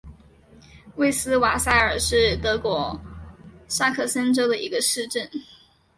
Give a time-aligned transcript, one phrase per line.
[0.95, 2.99] 魏斯瓦塞尔是德国
[3.67, 5.29] 萨克森州的一个市镇。